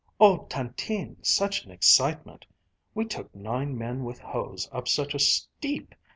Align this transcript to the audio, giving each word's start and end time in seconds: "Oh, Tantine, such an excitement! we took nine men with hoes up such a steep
"Oh, 0.19 0.47
Tantine, 0.49 1.17
such 1.21 1.63
an 1.63 1.69
excitement! 1.69 2.47
we 2.95 3.05
took 3.05 3.35
nine 3.35 3.77
men 3.77 4.03
with 4.03 4.17
hoes 4.17 4.67
up 4.71 4.87
such 4.87 5.13
a 5.13 5.19
steep 5.19 5.93